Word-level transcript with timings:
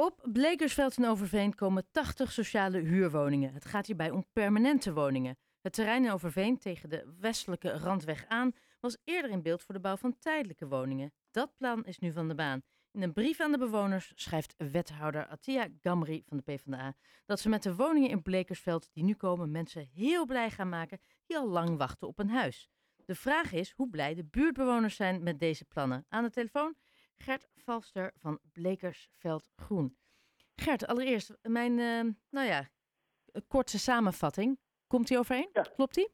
Op 0.00 0.28
Blekersveld 0.32 0.96
en 0.96 1.06
Overveen 1.06 1.54
komen 1.54 1.86
80 1.90 2.32
sociale 2.32 2.78
huurwoningen. 2.78 3.54
Het 3.54 3.64
gaat 3.64 3.86
hierbij 3.86 4.10
om 4.10 4.26
permanente 4.32 4.92
woningen. 4.92 5.38
Het 5.60 5.72
terrein 5.72 6.04
in 6.04 6.10
Overveen 6.10 6.58
tegen 6.58 6.88
de 6.88 7.14
westelijke 7.20 7.70
randweg 7.70 8.24
aan 8.26 8.52
was 8.80 8.96
eerder 9.04 9.30
in 9.30 9.42
beeld 9.42 9.62
voor 9.62 9.74
de 9.74 9.80
bouw 9.80 9.96
van 9.96 10.18
tijdelijke 10.18 10.68
woningen. 10.68 11.12
Dat 11.30 11.56
plan 11.56 11.84
is 11.84 11.98
nu 11.98 12.12
van 12.12 12.28
de 12.28 12.34
baan. 12.34 12.62
In 12.92 13.02
een 13.02 13.12
brief 13.12 13.40
aan 13.40 13.52
de 13.52 13.58
bewoners 13.58 14.12
schrijft 14.14 14.54
wethouder 14.56 15.26
Atia 15.26 15.68
Gamri 15.80 16.22
van 16.26 16.36
de 16.36 16.42
PvdA 16.42 16.94
dat 17.26 17.40
ze 17.40 17.48
met 17.48 17.62
de 17.62 17.74
woningen 17.74 18.10
in 18.10 18.22
Blekersveld 18.22 18.88
die 18.92 19.04
nu 19.04 19.14
komen 19.14 19.50
mensen 19.50 19.88
heel 19.94 20.26
blij 20.26 20.50
gaan 20.50 20.68
maken 20.68 21.00
die 21.26 21.36
al 21.36 21.48
lang 21.48 21.76
wachten 21.76 22.08
op 22.08 22.18
een 22.18 22.30
huis. 22.30 22.68
De 23.04 23.14
vraag 23.14 23.52
is 23.52 23.72
hoe 23.76 23.88
blij 23.88 24.14
de 24.14 24.24
buurtbewoners 24.24 24.96
zijn 24.96 25.22
met 25.22 25.38
deze 25.38 25.64
plannen. 25.64 26.06
Aan 26.08 26.24
de 26.24 26.30
telefoon 26.30 26.74
Gert 27.18 27.48
Valster 27.56 28.12
van 28.16 28.38
Blekersveld 28.52 29.50
Groen. 29.56 29.96
Gert, 30.56 30.86
allereerst 30.86 31.38
mijn, 31.42 31.78
uh, 31.78 32.12
nou 32.30 32.46
ja, 32.46 32.68
korte 33.48 33.78
samenvatting. 33.78 34.58
Komt 34.86 35.08
die 35.08 35.18
overeen? 35.18 35.48
Ja. 35.52 35.62
Klopt 35.62 35.94
die? 35.94 36.10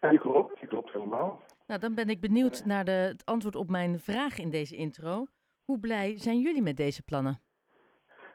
Ja, 0.00 0.10
die 0.10 0.18
klopt. 0.18 0.58
Die 0.58 0.68
klopt 0.68 0.92
helemaal. 0.92 1.42
Nou, 1.66 1.80
dan 1.80 1.94
ben 1.94 2.08
ik 2.08 2.20
benieuwd 2.20 2.64
naar 2.64 2.84
de, 2.84 2.90
het 2.90 3.24
antwoord 3.24 3.56
op 3.56 3.70
mijn 3.70 4.00
vraag 4.00 4.38
in 4.38 4.50
deze 4.50 4.76
intro. 4.76 5.26
Hoe 5.64 5.80
blij 5.80 6.18
zijn 6.18 6.40
jullie 6.40 6.62
met 6.62 6.76
deze 6.76 7.02
plannen? 7.02 7.42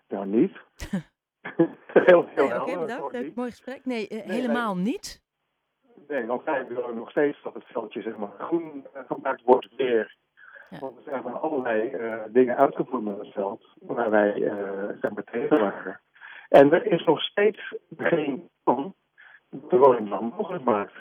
Nou, 0.08 0.26
niet. 0.26 0.52
heel, 2.08 2.28
heel 2.28 2.48
Nee, 2.48 2.62
Oké, 2.62 2.80
bedankt. 2.80 3.14
Leuk, 3.14 3.36
mooi 3.36 3.50
gesprek. 3.50 3.86
Nee, 3.86 4.08
eh, 4.08 4.26
Nee, 4.26 4.36
helemaal 4.36 4.78
niet. 4.78 5.26
Nee, 6.08 6.26
want 6.26 6.44
wij 6.44 6.68
willen 6.68 6.96
nog 6.96 7.10
steeds 7.10 7.44
dat 7.44 7.54
het 7.54 7.66
veldje 7.66 8.02
zeg 8.02 8.18
maar, 8.18 8.32
groen 8.38 8.88
eh, 8.94 9.02
gemaakt 9.08 9.42
wordt 9.42 9.76
weer. 9.76 10.18
Want 10.70 10.98
er 10.98 11.04
zijn 11.04 11.22
van 11.22 11.42
allerlei 11.42 11.90
eh, 11.90 12.20
dingen 12.28 12.58
uitgevoerd 12.58 13.04
met 13.04 13.18
het 13.18 13.34
veld 13.34 13.68
waar 13.80 14.10
wij 14.10 14.44
eh 14.44 15.12
maar, 15.14 15.24
tegen 15.24 15.60
waren. 15.60 16.00
En 16.50 16.74
er 16.74 16.86
is 16.86 17.04
nog 17.06 17.22
steeds 17.22 17.74
geen 17.98 18.50
plan 18.64 18.94
dat 19.50 19.70
de 19.70 19.78
woningbouw 19.78 20.22
mogelijk 20.22 20.64
maakt. 20.64 20.94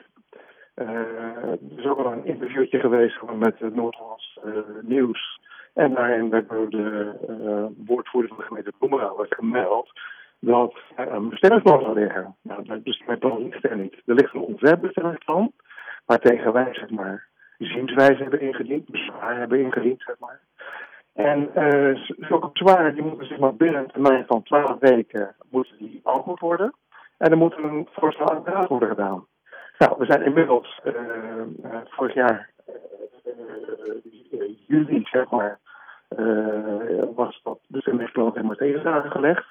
Eh, 0.75 0.89
er 0.89 1.59
is 1.77 1.87
ook 1.87 1.99
al 1.99 2.13
een 2.13 2.25
interviewtje 2.25 2.81
geweest 2.81 3.23
met 3.23 3.59
het 3.59 3.75
Noord-Hollands 3.75 4.41
Nieuws. 4.81 5.41
En 5.75 5.95
daarin 5.95 6.31
werd 6.31 6.49
door 6.49 6.71
de 6.71 7.13
woordvoerder 7.87 8.29
van 8.29 8.39
de 8.39 8.45
gemeente 8.45 8.73
Bloemendaal 8.79 9.27
gemeld 9.29 9.91
dat 10.41 10.75
er 10.97 11.13
een 11.13 11.29
bestemmingsplan 11.29 11.81
zou 11.81 11.95
liggen. 12.01 12.37
Nou, 12.43 12.65
dat 12.65 12.83
bestemmingsplan 12.83 13.43
ligt 13.43 13.65
er 13.65 13.77
niet. 13.77 14.03
Er 14.07 14.15
ligt 14.15 14.35
een 14.35 14.41
ontwerpbestemmingsplan, 14.41 15.53
waartegen 16.05 16.53
wij 16.53 16.75
zeg 16.75 16.91
maar 16.91 17.29
zienswijze 17.59 18.23
hebben 18.23 18.41
ingediend, 18.41 18.91
bezwaar 18.91 19.39
hebben 19.39 19.61
ingediend, 19.61 20.03
zeg 20.03 20.19
maar. 20.19 20.41
En 21.15 21.55
eh 21.55 21.95
zulke 22.07 22.51
bezwaren 22.53 22.95
die 22.95 23.03
moeten 23.03 23.27
zeg 23.27 23.39
maar 23.39 23.55
binnen 23.55 23.81
een 23.81 23.91
termijn 23.91 24.25
van 24.27 24.43
12 24.43 24.79
weken 24.79 25.35
moeten 25.51 25.77
die 25.79 26.01
beantwoord 26.03 26.41
worden. 26.41 26.75
En 27.19 27.31
er 27.31 27.37
moet 27.37 27.57
een 27.57 27.89
voorstel 27.93 28.31
aan 28.31 28.43
de 28.45 28.51
raad 28.51 28.69
worden 28.69 28.89
gedaan. 28.89 29.27
Nou, 29.79 29.95
we 29.99 30.05
zijn 30.05 30.23
inmiddels 30.23 30.81
eh, 30.85 30.95
eh, 31.63 31.81
vorig 31.85 32.15
jaar 32.15 32.51
juli, 34.67 35.01
zeg 35.05 35.31
maar, 35.31 35.59
was 37.15 37.41
dat 37.43 37.59
bestemmingsplan 37.67 38.33
zeg 38.35 38.43
maar 38.43 38.57
tegenslagen 38.57 39.11
gelegd. 39.11 39.47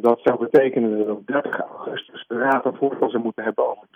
Dat 0.00 0.20
zou 0.22 0.38
betekenen 0.38 0.98
dat 0.98 1.16
op 1.16 1.26
30 1.26 1.60
augustus 1.60 2.24
de 2.26 2.38
raad 2.38 2.64
een 2.64 2.76
voorstel 2.76 3.10
zou 3.10 3.22
moeten 3.22 3.44
hebben 3.44 3.68
over 3.68 3.82
het. 3.90 3.94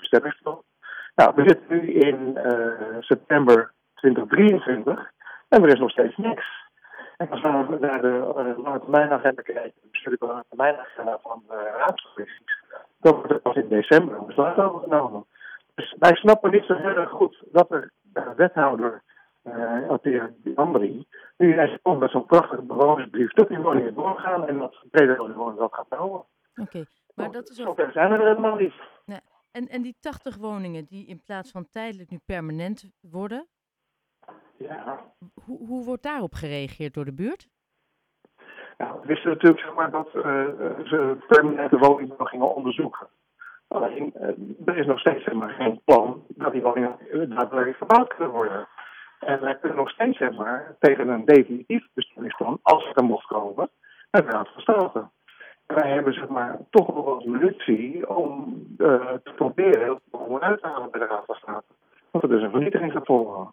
Nou, 1.18 1.32
we 1.34 1.42
zitten 1.46 1.66
nu 1.68 1.92
in 1.92 2.36
eh, 2.36 2.96
september 3.00 3.72
2023 3.94 5.10
en 5.48 5.62
er 5.62 5.68
is 5.68 5.78
nog 5.78 5.90
steeds 5.90 6.16
niks. 6.16 6.46
En 7.16 7.30
als 7.30 7.40
we 7.40 7.76
naar 7.80 8.02
de 8.02 8.08
uh, 8.08 8.64
lange 8.64 8.80
termijn 8.80 9.10
agenda 9.10 9.42
kijken, 9.42 9.72
de 9.82 9.88
bestuurlijke 9.90 10.26
lange 10.26 10.44
termijn 10.48 10.76
agenda 10.76 11.18
van 11.22 11.42
de 11.48 11.72
raadscommissies, 11.76 12.62
dan 13.00 13.14
wordt 13.14 13.30
er 13.30 13.40
pas 13.40 13.56
in 13.56 13.68
december 13.68 14.16
een 14.16 14.26
besluit 14.26 14.58
over 14.58 14.80
genomen. 14.80 15.24
Dus 15.74 15.94
wij 15.98 16.14
snappen 16.14 16.50
niet 16.50 16.64
zo 16.64 16.74
heel 16.74 16.96
erg 16.96 17.10
goed 17.10 17.42
dat 17.52 17.70
er 17.70 17.90
de 18.02 18.32
wethouder, 18.36 19.02
uh, 19.44 19.88
Althea 19.88 20.30
Ambri, 20.54 21.06
nu 21.36 21.54
hij 21.54 21.78
komt 21.82 22.00
met 22.00 22.10
zo'n 22.10 22.26
prachtige 22.26 22.62
bewonersbrief, 22.62 23.32
dat 23.32 23.48
die 23.48 23.58
woningen 23.58 23.94
doorgaan 23.94 24.48
en 24.48 24.58
dat 24.58 24.76
brede 24.90 25.16
woningen 25.16 25.56
dat 25.56 25.74
gaat 25.74 25.88
bouwen. 25.88 26.24
Oké, 26.56 26.84
maar 27.14 27.30
dat 27.30 27.48
is 27.48 27.66
ook... 27.66 27.80
zijn 27.92 28.10
we 28.10 28.16
er 28.16 28.26
helemaal 28.26 28.56
niet. 28.56 28.74
En, 29.50 29.68
en 29.68 29.82
die 29.82 29.96
80 30.00 30.36
woningen 30.36 30.84
die 30.84 31.06
in 31.06 31.22
plaats 31.22 31.50
van 31.50 31.68
tijdelijk 31.70 32.10
nu 32.10 32.18
permanent 32.26 32.90
worden, 33.00 33.46
Ja, 34.58 35.12
hoe, 35.44 35.66
hoe 35.66 35.84
wordt 35.84 36.02
daarop 36.02 36.34
gereageerd 36.34 36.94
door 36.94 37.04
de 37.04 37.14
buurt? 37.14 37.48
Nou, 38.78 39.00
we 39.00 39.06
wisten 39.06 39.30
natuurlijk 39.30 39.60
zeg 39.60 39.74
maar, 39.74 39.90
dat 39.90 40.14
uh, 40.14 40.22
ze 40.84 41.16
permanente 41.28 41.78
woningbouw 41.78 42.26
gingen 42.26 42.54
onderzoeken. 42.54 43.08
Alleen, 43.68 44.12
uh, 44.16 44.28
er 44.64 44.76
is 44.76 44.86
nog 44.86 45.00
steeds 45.00 45.24
zeg 45.24 45.34
maar, 45.34 45.50
geen 45.50 45.80
plan 45.84 46.24
dat 46.28 46.52
die 46.52 46.62
woningen 46.62 46.98
daadwerkelijk 47.28 47.76
verbouwd 47.76 48.14
kunnen 48.14 48.34
worden. 48.34 48.68
En 49.20 49.40
wij 49.40 49.58
kunnen 49.58 49.78
nog 49.78 49.90
steeds 49.90 50.18
zeg 50.18 50.32
maar, 50.36 50.76
tegen 50.78 51.08
een 51.08 51.24
definitief 51.24 51.86
bestemmingsplan, 51.94 52.58
als 52.62 52.88
het 52.88 52.96
er 52.96 53.04
mocht 53.04 53.26
komen, 53.26 53.70
naar 54.10 54.26
de 54.26 54.30
Raad 54.30 54.48
van 54.48 54.62
State. 54.62 55.08
Wij 55.74 55.90
hebben 55.90 56.12
zeg 56.12 56.28
maar, 56.28 56.58
toch 56.70 56.86
wel 56.86 57.04
wat 57.04 57.24
munitie 57.24 58.08
om 58.16 58.54
uh, 58.78 59.12
te 59.22 59.32
proberen 59.36 60.00
om 60.10 60.38
uit 60.38 60.60
te 60.62 60.66
halen 60.68 60.90
bij 60.90 61.00
de 61.00 61.06
Raad 61.06 61.24
van 61.26 61.34
State. 61.34 61.64
Want 62.10 62.24
er 62.24 62.36
is 62.36 62.42
een 62.42 62.50
vernietiging 62.50 62.92
gevolgen. 62.92 63.52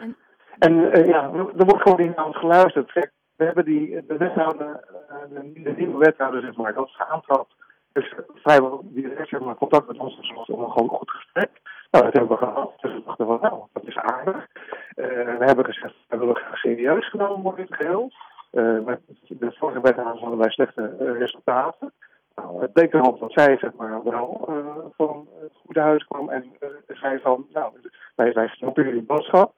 En- 0.00 0.16
En 0.58 0.72
uh, 0.74 1.06
ja, 1.06 1.22
er 1.32 1.64
wordt 1.64 1.82
gewoon 1.82 2.00
niet 2.06 2.16
naar 2.16 2.26
ons 2.26 2.36
geluisterd. 2.36 2.92
Kijk, 2.92 3.12
we 3.36 3.44
hebben 3.44 3.64
die, 3.64 4.06
de 4.06 4.16
wethouder, 4.16 4.84
de, 5.28 5.62
de 5.62 5.74
nieuwe 5.76 5.98
wethouder, 5.98 6.40
zeg 6.40 6.56
maar, 6.56 6.74
dat 6.74 6.88
ze 6.88 7.06
aantrad, 7.06 7.48
dus 7.92 8.14
vrijwel 8.34 8.80
direct 8.84 9.28
zeg 9.28 9.40
maar, 9.40 9.54
contact 9.54 9.86
met 9.86 9.98
ons 9.98 10.16
gezocht 10.16 10.48
om 10.50 10.60
een 10.62 10.70
gewoon 10.70 10.88
goed 10.88 11.10
gesprek. 11.10 11.50
Nou, 11.90 12.04
dat 12.04 12.12
hebben 12.14 12.38
we 12.38 12.44
gehad. 12.46 12.72
Dus 12.80 12.92
we 12.92 13.02
dachten 13.04 13.26
van, 13.26 13.38
nou, 13.40 13.62
dat 13.72 13.86
is 13.86 13.96
aardig. 13.96 14.36
Uh, 14.36 15.06
we 15.38 15.44
hebben 15.44 15.64
gezegd, 15.64 15.94
we 16.08 16.18
willen 16.18 16.36
graag 16.36 16.58
serieus 16.58 17.08
genomen 17.10 17.40
worden 17.42 17.64
in 17.64 17.70
het 17.72 17.80
geheel. 17.80 18.10
Uh, 18.52 18.84
met 18.84 19.00
de 19.28 19.52
vorige 19.52 19.80
wethouder 19.80 20.20
hadden 20.20 20.38
wij 20.38 20.50
slechte 20.50 20.96
uh, 21.00 21.18
resultaten. 21.18 21.92
Nou, 22.34 22.60
het 22.60 22.72
bleek 22.72 22.94
erop 22.94 23.20
dat 23.20 23.32
zij 23.32 23.58
zeg 23.58 23.72
maar, 23.72 24.02
wel 24.02 24.46
uh, 24.48 24.66
van 24.96 25.28
het 25.40 25.52
goede 25.64 25.80
huis 25.80 26.04
kwam 26.04 26.28
en 26.28 26.44
zei 26.86 27.18
van, 27.18 27.46
nou, 27.52 27.72
wij, 28.14 28.32
wij 28.32 28.48
snappen 28.48 28.84
jullie 28.84 29.02
boodschap. 29.02 29.54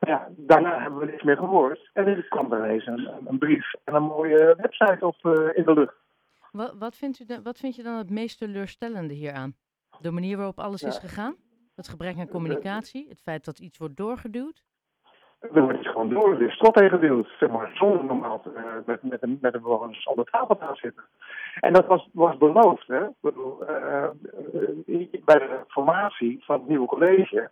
Ja, 0.00 0.28
daarna 0.36 0.80
hebben 0.80 0.98
we 0.98 1.06
niks 1.06 1.22
meer 1.22 1.36
gehoord. 1.36 1.90
En 1.92 2.06
er 2.06 2.26
kwam 2.28 2.52
er 2.52 2.64
eens 2.64 2.86
een, 2.86 3.08
een 3.24 3.38
brief 3.38 3.72
en 3.84 3.94
een 3.94 4.02
mooie 4.02 4.54
website 4.56 5.06
op 5.06 5.16
in 5.54 5.64
de 5.64 5.72
lucht. 5.74 5.94
Wat, 6.52 6.74
wat, 6.78 6.96
vindt 6.96 7.18
u 7.20 7.24
dan, 7.24 7.42
wat 7.42 7.58
vind 7.58 7.76
je 7.76 7.82
dan 7.82 7.96
het 7.96 8.10
meest 8.10 8.38
teleurstellende 8.38 9.14
hieraan? 9.14 9.54
De 10.00 10.10
manier 10.10 10.36
waarop 10.36 10.58
alles 10.58 10.80
Ja. 10.80 10.88
is 10.88 10.98
gegaan? 10.98 11.36
Het 11.74 11.88
gebrek 11.88 12.18
aan 12.18 12.28
communicatie? 12.28 13.08
Het 13.08 13.20
feit 13.20 13.44
dat 13.44 13.58
iets 13.58 13.78
wordt 13.78 13.96
doorgeduwd? 13.96 14.64
Er 15.54 15.62
wordt 15.62 15.78
iets 15.78 15.88
gewoon 15.88 16.08
door 16.08 16.38
de 16.38 16.50
strot 16.50 16.80
heen 16.80 16.88
geduwd, 16.88 17.28
zeg 17.38 17.50
maar, 17.50 17.70
zonder 17.74 18.04
normaal 18.04 18.42
uh, 18.46 18.62
met, 18.86 19.02
met, 19.02 19.20
de, 19.20 19.38
met 19.40 19.52
de 19.52 19.60
bewoners 19.60 20.06
op 20.06 20.16
de 20.16 20.24
tafel 20.24 20.76
zitten. 20.76 21.04
En 21.60 21.72
dat 21.72 21.86
was, 21.86 22.08
was 22.12 22.36
beloofd, 22.36 22.86
hè. 22.86 23.06
Bedoel, 23.20 23.62
uh, 23.70 24.08
bij 25.24 25.38
de 25.38 25.60
formatie 25.68 26.44
van 26.44 26.58
het 26.58 26.68
nieuwe 26.68 26.86
college 26.86 27.50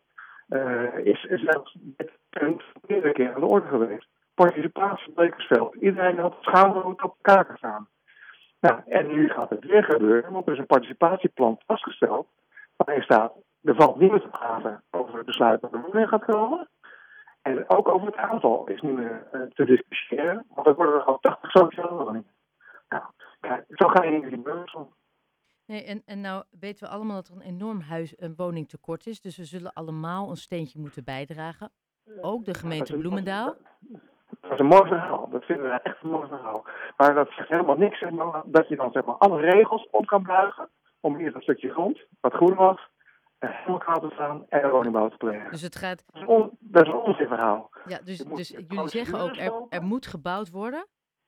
uh, 0.49 0.97
is, 0.97 1.25
is 1.25 1.43
zelfs 1.43 1.77
dit 1.81 2.10
punt 2.31 2.62
meerdere 2.87 3.12
keer 3.12 3.34
aan 3.34 3.41
de 3.41 3.47
orde 3.47 3.69
geweest. 3.69 4.06
Participatie 4.34 5.09
op 5.09 5.15
Blekersveld. 5.15 5.75
Iedereen 5.75 6.19
had 6.19 6.37
schaamrood 6.41 7.03
op 7.03 7.15
de 7.16 7.22
kaken 7.22 7.56
staan. 7.56 7.88
Nou, 8.60 8.81
en 8.87 9.06
nu 9.06 9.28
gaat 9.28 9.50
het 9.50 9.65
weer 9.65 9.84
gebeuren, 9.84 10.33
want 10.33 10.47
er 10.47 10.53
is 10.53 10.59
een 10.59 10.66
participatieplan 10.66 11.59
vastgesteld. 11.66 12.27
Waarin 12.77 13.03
staat, 13.03 13.33
er 13.62 13.75
valt 13.75 13.97
niemand 13.97 14.22
te 14.22 14.28
praten 14.28 14.83
over 14.91 15.16
het 15.16 15.27
besluit 15.27 15.60
dat 15.60 15.72
er 15.72 15.81
wanneer 15.81 16.09
gaat 16.09 16.25
komen. 16.25 16.69
En 17.44 17.71
ook 17.71 17.88
over 17.88 18.06
het 18.06 18.16
aantal 18.16 18.66
is 18.69 18.81
nu 18.81 18.93
meer 18.93 19.27
uh, 19.32 19.43
te 19.43 19.65
discussiëren, 19.65 20.47
want 20.55 20.66
er 20.66 20.75
worden 20.75 20.94
er 20.94 21.00
gewoon 21.00 21.21
80 21.21 21.50
sociale 21.50 22.04
woningen. 22.04 22.34
Nou, 22.89 23.03
kijk, 23.41 23.65
zo 23.69 23.89
ga 23.89 24.04
je 24.04 24.10
niet 24.10 24.22
in 24.22 24.28
die 24.28 24.39
beurs 24.39 24.74
om. 24.74 24.95
Nee, 25.66 25.84
en, 25.84 26.03
en 26.07 26.21
nou 26.21 26.45
weten 26.60 26.86
we 26.86 26.95
allemaal 26.95 27.16
dat 27.16 27.28
er 27.28 27.34
een 27.34 27.41
enorm 27.41 27.80
huis, 27.80 28.15
een 28.16 28.34
woningtekort 28.36 29.07
is. 29.07 29.21
Dus 29.21 29.36
we 29.36 29.45
zullen 29.45 29.72
allemaal 29.72 30.30
een 30.30 30.36
steentje 30.36 30.78
moeten 30.78 31.04
bijdragen. 31.04 31.71
Ook 32.21 32.45
de 32.45 32.54
gemeente 32.54 32.97
Bloemendaal. 32.97 33.57
Dat 34.41 34.53
is 34.53 34.59
een 34.59 34.66
mooi 34.66 34.89
verhaal. 34.89 35.28
Dat 35.30 35.45
vinden 35.45 35.71
we 35.71 35.80
echt 35.83 36.03
een 36.03 36.10
mooi 36.10 36.28
verhaal. 36.28 36.65
Maar 36.97 37.15
dat 37.15 37.30
zegt 37.30 37.48
helemaal 37.48 37.77
niks. 37.77 37.98
Zeg 37.98 38.10
maar, 38.10 38.42
dat 38.45 38.69
je 38.69 38.77
dan 38.77 38.92
zeg 38.92 39.04
maar, 39.04 39.15
alle 39.15 39.41
regels 39.41 39.89
om 39.91 40.04
kan 40.04 40.22
buigen. 40.22 40.69
Om 41.01 41.16
hier 41.16 41.33
dat 41.33 41.42
stukje 41.42 41.71
grond, 41.71 41.98
wat 42.21 42.33
groen 42.33 42.54
was, 42.54 42.89
en 44.49 44.65
een 44.65 44.71
woningbouw 44.71 45.09
te 45.09 45.17
plegen. 45.17 45.51
Dus 45.51 45.63
het 45.63 45.77
gaat. 45.77 46.05
Dat 46.07 46.23
is, 46.23 46.29
on, 46.29 46.57
dat 46.61 46.83
is 46.83 46.89
een 46.89 46.99
onzin 46.99 47.27
verhaal. 47.27 47.71
Ja, 47.87 47.99
dus, 48.05 48.19
dus 48.19 48.49
jullie 48.49 48.89
zeggen 48.89 49.21
ook, 49.21 49.37
er, 49.37 49.67
er 49.69 49.83
moet 49.83 50.07
gebouwd 50.07 50.51
worden. 50.51 50.87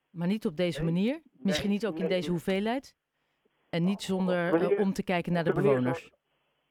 Maar 0.09 0.27
niet 0.27 0.45
op 0.45 0.57
deze 0.57 0.83
manier. 0.83 1.21
Misschien 1.31 1.69
niet 1.69 1.85
ook 1.85 1.99
in 1.99 2.07
deze 2.07 2.29
hoeveelheid. 2.29 2.95
En 3.69 3.83
niet 3.83 4.01
zonder 4.01 4.53
eh, 4.53 4.79
om 4.79 4.93
te 4.93 5.03
kijken 5.03 5.33
naar 5.33 5.43
de 5.43 5.53
bewoners. 5.53 6.11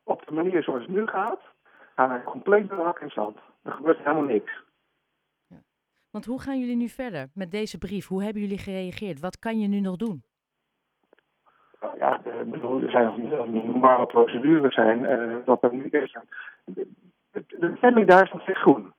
Op 0.02 0.26
de 0.26 0.32
manier 0.32 0.62
zoals 0.62 0.80
het 0.80 0.90
nu 0.90 1.06
gaat, 1.06 1.40
gaan 1.94 2.12
we 2.12 2.24
compleet 2.24 2.68
door 2.68 2.84
hak 2.84 3.00
in 3.00 3.10
zand. 3.10 3.38
Er 3.62 3.72
gebeurt 3.72 3.98
helemaal 3.98 4.22
niks. 4.22 4.64
Want 6.10 6.24
hoe 6.24 6.40
gaan 6.40 6.60
jullie 6.60 6.76
nu 6.76 6.88
verder 6.88 7.30
met 7.34 7.50
deze 7.50 7.78
brief? 7.78 8.06
Hoe 8.06 8.22
hebben 8.22 8.42
jullie 8.42 8.58
gereageerd? 8.58 9.20
Wat 9.20 9.38
kan 9.38 9.60
je 9.60 9.68
nu 9.68 9.80
nog 9.80 9.96
doen? 9.96 10.24
De, 12.38 12.44
bedoel, 12.44 12.82
er 12.82 12.90
zijn 12.90 13.04
nog 13.04 13.46
niet 13.48 13.64
normale 13.64 14.06
procedures 14.06 14.74
zijn. 14.74 15.02
Uh, 15.02 15.36
dat 15.44 15.62
er 15.62 15.74
nu 15.74 15.84
is. 15.84 16.16
De, 16.64 16.88
bestemming 17.58 18.06
daar 18.06 18.22
is 18.24 18.32
nog 18.32 18.42
steeds 18.42 18.60
groen. 18.60 18.92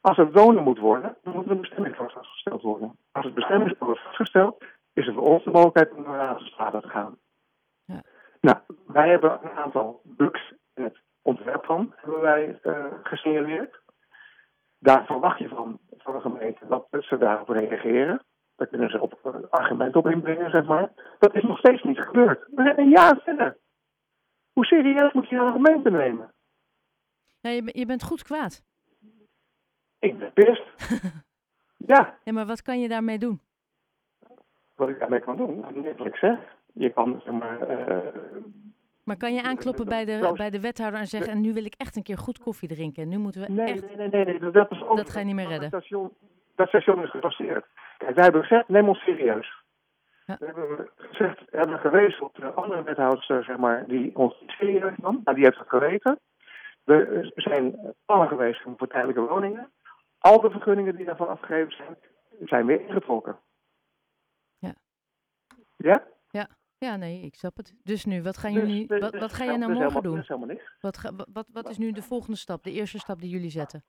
Als 0.00 0.18
er 0.18 0.32
wonen 0.32 0.62
moet 0.62 0.78
worden, 0.78 1.16
dan 1.22 1.34
moet 1.34 1.44
er 1.44 1.50
een 1.50 1.60
bestemming 1.60 1.96
voor 1.96 2.10
vastgesteld 2.10 2.62
worden. 2.62 2.96
Als 3.12 3.24
het 3.24 3.34
bestemmingsplan 3.34 3.88
wordt 3.88 4.02
vastgesteld, 4.04 4.64
is 4.92 5.06
er 5.06 5.14
voor 5.14 5.28
ons 5.28 5.44
de 5.44 5.50
mogelijkheid 5.50 5.92
om 5.92 6.02
naar 6.02 6.18
de 6.18 6.24
Raadstraat 6.24 6.82
te 6.82 6.88
gaan. 6.88 7.16
Ja. 7.84 8.02
Nou, 8.40 8.56
wij 8.86 9.08
hebben 9.08 9.38
een 9.42 9.56
aantal 9.56 10.00
bugs 10.04 10.52
in 10.74 10.82
het 10.82 11.00
ontwerpplan 11.22 11.92
hebben 11.96 12.20
wij 12.20 12.58
uh, 12.62 12.84
gesignaleerd. 13.02 13.80
Daar 14.78 15.06
verwacht 15.06 15.38
je 15.38 15.48
van, 15.48 15.78
van 15.98 16.14
de 16.14 16.20
gemeente 16.20 16.66
dat 16.68 16.86
ze 16.90 17.18
daarop 17.18 17.48
reageren. 17.48 18.22
Daar 18.56 18.66
kunnen 18.66 18.90
ze 18.90 19.00
op 19.00 19.18
uh, 19.24 19.34
argumenten 19.50 20.00
op 20.00 20.10
inbrengen, 20.10 20.50
zeg 20.50 20.64
maar. 20.64 20.92
Dat 21.18 21.34
is 21.34 21.42
nog 21.42 21.58
steeds 21.58 21.82
niet 21.82 21.98
gebeurd. 21.98 22.46
We 22.50 22.62
zijn 22.62 22.78
een 22.78 22.88
jaar 22.88 23.20
verder. 23.24 23.56
Hoe 24.52 24.64
serieus 24.64 25.12
moet 25.12 25.28
je 25.28 25.36
een 25.36 25.52
gemeente 25.52 25.90
nemen? 25.90 26.32
Ja, 27.40 27.50
je, 27.50 27.70
je 27.72 27.86
bent 27.86 28.02
goed 28.02 28.22
kwaad. 28.22 28.64
Ik 29.98 30.18
ben 30.18 30.32
pist. 30.32 30.62
ja. 31.92 32.18
ja. 32.24 32.32
Maar 32.32 32.46
wat 32.46 32.62
kan 32.62 32.80
je 32.80 32.88
daarmee 32.88 33.18
doen? 33.18 33.40
Wat 34.74 34.88
ik 34.88 34.98
daarmee 34.98 35.20
kan 35.20 35.36
doen? 35.36 35.64
Net 35.74 35.96
wat 35.96 36.06
ik 36.06 36.16
zeg. 36.16 36.38
Je 36.72 36.90
kan, 36.90 37.20
zeg 37.24 37.34
maar... 37.34 37.88
Uh, 37.88 37.98
maar 39.04 39.16
kan 39.16 39.34
je 39.34 39.42
aankloppen 39.42 39.84
bij 39.84 40.04
de, 40.04 40.32
bij 40.36 40.50
de 40.50 40.60
wethouder 40.60 41.00
en 41.00 41.06
zeggen... 41.06 41.32
en 41.32 41.40
nu 41.40 41.52
wil 41.52 41.64
ik 41.64 41.74
echt 41.74 41.96
een 41.96 42.02
keer 42.02 42.18
goed 42.18 42.38
koffie 42.38 42.68
drinken. 42.68 43.02
En 43.02 43.08
nu 43.08 43.18
moeten 43.18 43.40
we 43.40 43.52
nee, 43.52 43.72
echt... 43.72 43.86
Nee, 43.86 43.96
nee, 43.96 44.24
nee. 44.24 44.24
nee. 44.40 44.50
Dat, 44.50 44.70
is 44.70 44.82
ook, 44.82 44.96
dat 44.96 45.10
ga 45.10 45.18
je 45.18 45.24
niet 45.24 45.34
meer 45.34 45.48
redden. 45.48 45.68
Station, 45.68 46.12
dat 46.56 46.68
station 46.68 47.02
is 47.02 47.10
gepasseerd. 47.10 47.66
Kijk, 47.98 48.14
wij 48.14 48.24
hebben 48.24 48.42
gezegd, 48.42 48.68
neem 48.68 48.88
ons 48.88 48.98
serieus. 48.98 49.64
Ja. 50.26 50.36
We 50.38 50.46
hebben 50.46 50.90
gezegd, 50.96 51.42
hebben 51.50 51.78
gewezen 51.78 52.22
op 52.22 52.34
de 52.34 52.52
andere 52.52 52.82
wethouders, 52.82 53.26
zeg 53.26 53.56
maar, 53.56 53.86
die 53.86 54.16
ons 54.16 54.40
niet 54.40 54.50
serieus 54.50 54.96
nam. 54.96 55.20
Nou, 55.24 55.36
die 55.36 55.44
heeft 55.44 55.58
het 55.58 55.68
geweten. 55.68 56.18
We 56.84 57.30
zijn 57.34 57.94
plannen 58.04 58.28
geweest 58.28 58.62
voor 58.76 58.88
tijdelijke 58.88 59.20
woningen. 59.20 59.72
Al 60.18 60.40
de 60.40 60.50
vergunningen 60.50 60.96
die 60.96 61.04
daarvan 61.04 61.28
afgegeven 61.28 61.72
zijn, 61.72 61.96
zijn 62.44 62.66
weer 62.66 62.80
ingetrokken. 62.80 63.38
Ja. 64.58 64.74
Ja? 65.76 66.02
Ja. 66.30 66.48
Ja, 66.78 66.96
nee, 66.96 67.20
ik 67.20 67.34
snap 67.34 67.56
het. 67.56 67.74
Dus 67.82 68.04
nu, 68.04 68.22
wat 68.22 68.36
gaan 68.36 68.52
jullie, 68.52 68.86
dus, 68.86 69.00
wat, 69.00 69.18
wat 69.18 69.32
ga 69.32 69.44
je 69.44 69.58
nou 69.58 69.72
morgen 69.72 70.02
helemaal, 70.02 70.24
doen? 70.38 70.46
Niks. 70.46 70.76
Wat, 70.80 70.98
ga, 70.98 71.12
wat, 71.32 71.46
wat 71.52 71.68
is 71.68 71.78
nu 71.78 71.92
de 71.92 72.02
volgende 72.02 72.36
stap, 72.36 72.62
de 72.62 72.72
eerste 72.72 72.98
stap 72.98 73.20
die 73.20 73.30
jullie 73.30 73.50
zetten? 73.50 73.84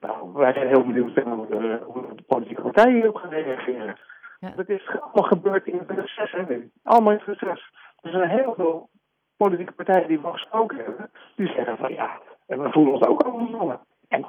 Nou, 0.00 0.32
wij 0.32 0.52
zijn 0.52 0.68
heel 0.68 0.86
benieuwd 0.86 1.14
hoe 1.14 1.46
de, 1.46 1.80
hoe 1.84 2.14
de 2.14 2.22
politieke 2.22 2.62
partijen 2.62 2.94
hierop 2.94 3.16
gaan 3.16 3.30
reageren. 3.30 3.98
Ja. 4.40 4.50
Dat 4.56 4.68
is 4.68 4.88
allemaal 4.88 5.28
gebeurd 5.28 5.66
in 5.66 5.78
het 5.78 5.86
proces, 5.86 6.32
hè, 6.32 6.42
nu. 6.48 6.70
Allemaal 6.82 7.12
in 7.12 7.20
het 7.24 7.38
proces. 7.38 7.70
Er 8.00 8.10
zijn 8.10 8.28
heel 8.28 8.54
veel 8.54 8.88
politieke 9.36 9.72
partijen 9.72 10.08
die 10.08 10.20
we 10.20 10.32
gesproken 10.32 10.76
hebben, 10.76 11.10
die 11.36 11.46
zeggen 11.46 11.76
van 11.76 11.92
ja, 11.92 12.20
en 12.46 12.62
we 12.62 12.70
voelen 12.70 12.92
ons 12.92 13.06
ook 13.06 13.26
overvallen. 13.26 13.80
En 14.08 14.28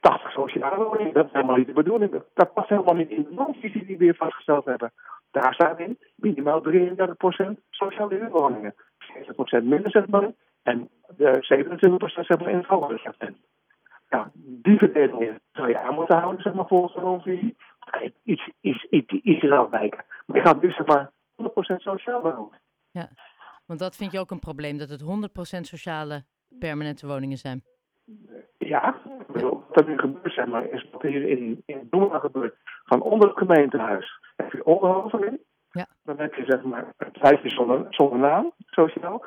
80 0.00 0.32
sociale 0.32 0.84
woningen, 0.84 1.12
dat 1.12 1.26
is 1.26 1.32
helemaal 1.32 1.56
niet 1.56 1.66
de 1.66 1.72
bedoeling. 1.72 2.22
Dat 2.34 2.52
past 2.52 2.68
helemaal 2.68 2.94
niet 2.94 3.10
in 3.10 3.22
de 3.22 3.34
non-visie 3.34 3.86
die 3.86 3.98
we 3.98 4.04
hier 4.04 4.14
vastgesteld 4.14 4.64
hebben. 4.64 4.92
Daar 5.30 5.54
staat 5.54 5.78
in 5.78 5.98
minimaal 6.14 6.62
33% 6.62 7.60
sociale 7.70 8.14
huurwoningen. 8.14 8.74
70% 9.60 9.62
minder 9.62 9.90
zetten 9.90 10.36
en 10.62 10.88
de 11.16 11.36
27% 12.20 12.24
zetten 12.24 12.48
in 12.48 12.56
het 12.56 12.66
hogere 12.66 12.98
Ja, 14.12 14.30
die 14.34 14.78
verdeling 14.78 15.40
zou 15.52 15.68
je 15.68 15.78
aan 15.78 15.94
moeten 15.94 16.18
houden, 16.18 16.42
zeg 16.42 16.54
maar, 16.54 16.66
volgens 16.66 16.94
de 16.94 17.00
non-visie. 17.00 17.56
Iets, 18.22 18.50
iets, 18.60 18.86
iets, 18.90 19.12
iets 19.12 19.50
afwijken. 19.50 20.04
Maar 20.26 20.36
je 20.36 20.42
gaat 20.42 20.62
nu 20.62 20.70
zeg 20.70 20.86
maar 20.86 21.10
100% 21.42 21.44
sociaal 21.76 22.22
wonen. 22.22 22.60
Ja, 22.90 23.08
want 23.66 23.78
dat 23.78 23.96
vind 23.96 24.12
je 24.12 24.18
ook 24.18 24.30
een 24.30 24.38
probleem, 24.38 24.78
dat 24.78 24.88
het 24.88 25.02
100% 25.02 25.04
sociale 25.60 26.24
permanente 26.58 27.06
woningen 27.06 27.38
zijn. 27.38 27.62
Ja, 28.58 28.96
wat 29.26 29.64
er 29.70 29.88
nu 29.88 29.98
gebeurt, 29.98 30.34
zeg 30.34 30.46
maar, 30.46 30.68
is 30.68 30.90
wat 30.90 31.02
hier 31.02 31.28
in, 31.28 31.62
in 31.66 31.86
Doemela 31.90 32.18
gebeurt. 32.18 32.56
Van 32.84 33.02
onder 33.02 33.28
het 33.28 33.38
gemeentehuis 33.38 34.20
heb 34.36 34.52
je 34.52 34.64
onderhoven 34.64 35.40
Ja. 35.70 35.86
Dan 36.02 36.18
heb 36.18 36.34
je 36.34 36.44
zeg 36.44 36.62
maar 36.62 36.92
het 36.96 37.18
huisje 37.20 37.48
zonder, 37.48 37.86
zonder 37.88 38.18
naam, 38.18 38.52
sociaal. 38.66 39.24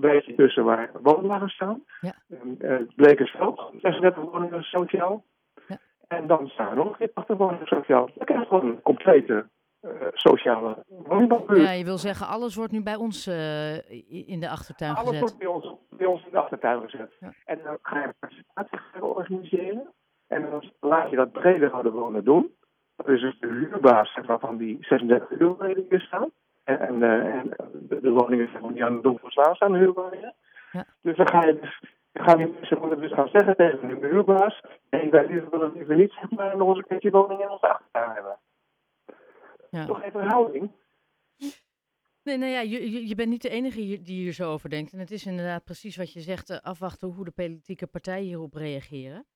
Een 0.00 0.10
beetje 0.10 0.34
tussen 0.34 0.64
waar 0.64 0.90
woonwagen 1.02 1.48
staan. 1.48 1.82
Ja. 2.00 2.14
En, 2.28 2.56
uh, 2.58 2.70
het 2.70 2.94
Blekersveld, 2.94 3.72
36 3.80 4.22
woningen 4.22 4.62
sociaal. 4.62 5.24
Ja. 5.68 5.78
En 6.08 6.26
dan 6.26 6.48
staan 6.48 6.68
er 6.68 6.76
nog 6.76 6.98
80 7.14 7.36
woningen 7.36 7.66
sociaal. 7.66 8.10
Dan 8.14 8.26
krijg 8.26 8.40
je 8.40 8.46
gewoon 8.46 8.66
een 8.66 8.82
complete 8.82 9.46
uh, 9.82 9.90
sociale 10.12 10.84
woningbouwbuurt. 10.88 11.60
Ja, 11.60 11.70
je 11.70 11.84
wil 11.84 11.98
zeggen, 11.98 12.26
alles 12.26 12.54
wordt 12.54 12.72
nu 12.72 12.82
bij 12.82 12.96
ons 12.96 13.26
uh, 13.26 13.90
in 14.28 14.40
de 14.40 14.48
achtertuin 14.48 14.94
alles 14.94 15.08
gezet. 15.08 15.22
Alles 15.22 15.32
wordt 15.32 15.38
bij 15.38 15.46
ons, 15.46 15.78
bij 15.90 16.06
ons 16.06 16.24
in 16.24 16.30
de 16.30 16.38
achtertuin 16.38 16.80
gezet. 16.90 17.12
Ja. 17.20 17.32
En 17.44 17.60
dan 17.64 17.78
ga 17.82 17.98
je 17.98 18.06
een 18.06 18.14
participatie 18.18 19.04
organiseren. 19.04 19.92
En 20.26 20.50
dan 20.50 20.72
laat 20.80 21.10
je 21.10 21.16
dat 21.16 21.32
breder 21.32 21.70
hadden 21.70 21.92
wonen 21.92 22.24
doen. 22.24 22.54
Dat 22.96 23.08
is 23.08 23.20
dus 23.20 23.38
de 23.38 23.46
huurbaas 23.46 24.18
waarvan 24.26 24.56
die 24.56 24.76
36 24.80 25.28
huurwoningen 25.28 25.86
hier 25.88 26.00
staan. 26.00 26.30
En, 26.78 26.80
en, 26.80 26.94
uh, 26.94 27.34
en 27.34 27.54
de, 27.72 28.10
woningen 28.10 28.72
die 28.72 28.84
aan 28.84 28.96
de 28.96 29.02
Domperslaan 29.02 29.54
staan, 29.54 29.72
de 29.72 29.78
huurwoningen. 29.78 30.34
Ja. 30.72 30.84
Dus 31.02 31.16
dan 31.16 31.28
ga 31.28 31.44
je 31.44 31.58
dus 31.60 31.80
gaan 32.12 32.38
die 32.38 32.52
mensen 32.52 32.78
moeten 32.78 33.00
dus 33.00 33.12
gaan 33.12 33.28
zeggen 33.28 33.56
tegen 33.56 34.00
de 34.00 34.06
huurbaas. 34.06 34.60
Nee, 34.90 35.10
wij 35.10 35.26
willen 35.26 35.72
liever 35.72 35.96
niet 35.96 36.12
zeg 36.12 36.30
maar, 36.30 36.56
nog 36.56 36.68
eens 36.68 36.78
een 36.78 36.84
keertje 36.84 37.10
woningen 37.10 37.44
in 37.44 37.50
onze 37.50 37.68
achtertuin 37.68 38.10
hebben. 38.10 38.38
Ja. 39.70 39.86
Toch 39.86 40.00
geen 40.00 40.10
verhouding? 40.10 40.70
Nee, 42.22 42.36
nou 42.36 42.50
ja, 42.50 42.60
je, 42.60 43.08
je 43.08 43.14
bent 43.14 43.28
niet 43.28 43.42
de 43.42 43.48
enige 43.48 43.78
die 43.78 44.20
hier 44.20 44.32
zo 44.32 44.52
over 44.52 44.70
denkt. 44.70 44.92
En 44.92 44.98
het 44.98 45.10
is 45.10 45.26
inderdaad 45.26 45.64
precies 45.64 45.96
wat 45.96 46.12
je 46.12 46.20
zegt, 46.20 46.50
uh, 46.50 46.56
afwachten 46.56 47.08
hoe 47.08 47.24
de 47.24 47.30
politieke 47.30 47.86
partijen 47.86 48.26
hierop 48.26 48.54
reageren. 48.54 49.26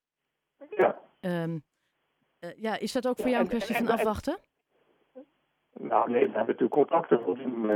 Ja. 0.70 1.00
Um, 1.20 1.64
uh, 2.40 2.50
ja, 2.56 2.78
is 2.78 2.92
dat 2.92 3.08
ook 3.08 3.16
voor 3.16 3.28
jou 3.28 3.42
een 3.42 3.48
kwestie 3.48 3.76
van 3.76 3.88
afwachten? 3.88 4.38
Nou 5.80 6.10
nee, 6.10 6.20
we 6.20 6.36
hebben 6.36 6.56
natuurlijk 6.58 6.72
contacten 6.72 7.20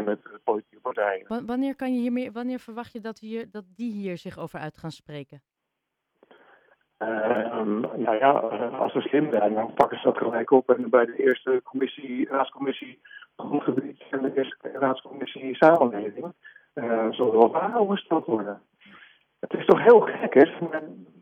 met 0.05 0.23
de 0.23 0.41
politieke 0.45 0.81
partijen. 0.81 1.47
Wanneer, 1.47 1.77
kan 1.77 1.95
je 1.95 2.01
hiermee, 2.01 2.33
wanneer 2.33 2.59
verwacht 2.59 2.93
je 2.93 3.01
dat, 3.01 3.19
hier, 3.19 3.51
dat 3.51 3.65
die 3.77 3.93
hier 3.93 4.17
zich 4.17 4.39
over 4.39 4.59
uit 4.59 4.77
gaan 4.77 4.91
spreken? 4.91 5.43
Uh, 6.99 7.55
um, 7.55 7.81
nou 7.81 8.17
ja, 8.17 8.31
als 8.79 8.93
ze 8.93 9.01
slim 9.01 9.33
zijn, 9.33 9.55
dan 9.55 9.75
pakken 9.75 9.99
ze 9.99 10.05
dat 10.05 10.17
gelijk 10.17 10.51
op. 10.51 10.71
En 10.71 10.91
bij 10.91 11.05
de 11.05 11.17
eerste 11.17 11.61
commissie, 11.65 12.29
raadscommissie 12.29 13.01
grondgebied 13.37 14.03
en 14.11 14.23
de 14.23 14.37
eerste 14.37 14.71
raadscommissie 14.73 15.57
samenleving 15.57 16.33
uh, 16.75 17.11
zullen 17.11 17.55
er 17.55 17.73
wel 17.73 17.87
gesteld 17.87 18.27
worden. 18.27 18.63
Het 19.39 19.53
is 19.55 19.67
toch 19.67 19.83
heel 19.83 20.01
gek, 20.01 20.35
hè? 20.35 20.69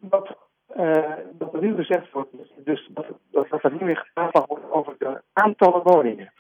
Dat, 0.00 0.36
uh, 0.76 1.12
dat 1.32 1.54
er 1.54 1.60
nu 1.60 1.74
gezegd 1.74 2.12
wordt, 2.12 2.30
dus 2.64 2.88
dat, 2.92 3.06
dat, 3.30 3.48
dat 3.48 3.62
er 3.62 3.72
niet 3.72 3.80
meer 3.80 3.96
gepraat 3.96 4.46
wordt 4.46 4.70
over 4.70 4.94
de 4.98 5.22
aantallen 5.32 5.82
woningen. 5.82 6.32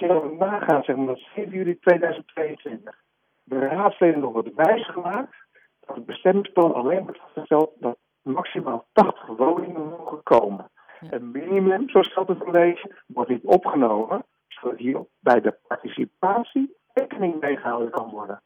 Als 0.00 0.08
je 0.08 0.20
dan 0.20 0.36
nagaat, 0.36 0.84
zeg 0.84 0.96
maar, 0.96 1.06
dat 1.06 1.18
7 1.34 1.52
juli 1.52 1.78
2022 1.78 2.94
de 3.42 3.58
raadsleden 3.58 4.20
nog 4.20 4.32
wordt 4.32 4.54
wijsgemaakt 4.54 5.34
dat 5.80 5.96
het 5.96 6.06
bestemmingsplan 6.06 6.74
alleen 6.74 7.02
wordt 7.02 7.18
vastgesteld 7.18 7.72
dat 7.78 7.98
maximaal 8.22 8.86
80 8.92 9.26
woningen 9.26 9.88
mogen 9.88 10.22
komen. 10.22 10.70
Het 11.06 11.22
minimum, 11.22 11.88
zo 11.88 12.02
stelt 12.02 12.28
het 12.28 12.38
college, 12.38 13.02
wordt 13.06 13.30
niet 13.30 13.44
opgenomen, 13.44 14.24
zodat 14.48 14.78
hier 14.78 15.06
bij 15.18 15.40
de 15.40 15.58
participatie 15.66 16.76
rekening 16.92 17.40
mee 17.40 17.56
gehouden 17.56 17.90
kan 17.90 18.10
worden. 18.10 18.42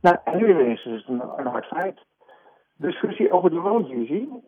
Nou, 0.00 0.16
en 0.24 0.36
nu 0.36 0.48
ineens 0.50 0.84
is 0.84 0.92
het 0.92 1.08
een, 1.08 1.22
een 1.36 1.46
hard 1.46 1.66
feit. 1.66 2.00
De 2.76 2.86
discussie 2.86 3.32
over 3.32 3.50
de 3.50 3.60
woonvisie, 3.60 4.42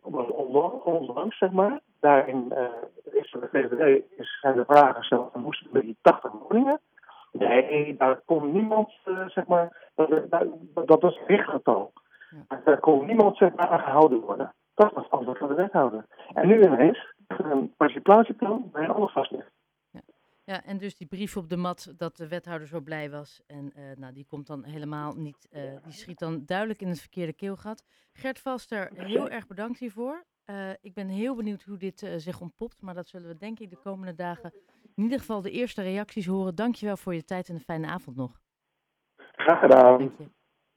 onlangs 0.84 1.38
zeg 1.38 1.50
maar, 1.50 1.80
daarin 2.00 2.52
uh, 2.52 2.64
is 3.12 3.30
de 3.30 3.48
VVD 3.52 4.02
is, 4.16 4.38
zijn 4.40 4.56
de 4.56 4.64
vragen 4.64 4.94
gesteld 4.94 5.34
moesten 5.34 5.72
we 5.72 5.80
die 5.80 5.96
80 6.00 6.32
woningen? 6.32 6.80
Nee, 7.32 7.96
daar 7.96 8.20
komt 8.24 8.52
niemand, 8.52 8.92
uh, 9.04 9.28
zeg 9.28 9.46
maar, 9.46 9.90
dat, 9.94 10.30
dat, 10.30 10.48
dat 10.86 11.02
het 11.02 11.18
richtgetal. 11.26 11.92
Ja. 12.30 12.60
Daar 12.64 12.80
kon 12.80 13.06
niemand 13.06 13.36
zeg 13.36 13.54
maar, 13.54 13.68
aan 13.68 13.80
gehouden 13.80 14.20
worden. 14.20 14.54
Dat 14.74 14.92
was 14.92 15.10
antwoord 15.10 15.38
van 15.38 15.48
de 15.48 15.54
wethouder. 15.54 16.06
En 16.32 16.48
nu 16.48 16.62
ineens 16.62 17.14
een 17.26 17.74
participatieplan 17.76 18.68
waarin 18.72 18.90
alles 18.90 19.12
vast. 19.12 19.30
Ja. 19.90 20.00
ja, 20.44 20.64
en 20.64 20.78
dus 20.78 20.96
die 20.96 21.06
brief 21.06 21.36
op 21.36 21.48
de 21.48 21.56
mat 21.56 21.94
dat 21.96 22.16
de 22.16 22.28
wethouder 22.28 22.66
zo 22.66 22.80
blij 22.80 23.10
was. 23.10 23.42
En 23.46 23.72
uh, 23.76 23.84
nou, 23.96 24.12
die 24.12 24.26
komt 24.26 24.46
dan 24.46 24.64
helemaal 24.64 25.12
niet, 25.14 25.48
uh, 25.52 25.62
die 25.82 25.92
schiet 25.92 26.18
dan 26.18 26.42
duidelijk 26.46 26.80
in 26.80 26.88
het 26.88 27.00
verkeerde 27.00 27.32
keelgat. 27.32 27.84
Gert 28.12 28.38
Vaster, 28.38 28.90
heel 28.94 29.28
erg 29.28 29.46
bedankt 29.46 29.78
hiervoor. 29.78 30.24
Uh, 30.50 30.70
ik 30.80 30.94
ben 30.94 31.08
heel 31.08 31.34
benieuwd 31.34 31.62
hoe 31.62 31.76
dit 31.76 32.12
zich 32.16 32.40
ontpopt. 32.40 32.82
Maar 32.82 32.94
dat 32.94 33.08
zullen 33.08 33.28
we 33.28 33.36
denk 33.36 33.58
ik 33.58 33.70
de 33.70 33.76
komende 33.76 34.14
dagen 34.14 34.52
in 34.94 35.02
ieder 35.02 35.18
geval 35.18 35.42
de 35.42 35.50
eerste 35.50 35.82
reacties 35.82 36.26
horen. 36.26 36.54
Dankjewel 36.54 36.96
voor 36.96 37.14
je 37.14 37.24
tijd 37.24 37.48
en 37.48 37.54
een 37.54 37.60
fijne 37.60 37.86
avond 37.86 38.16
nog. 38.16 38.40
Graag 39.16 39.60
gedaan. 39.60 40.12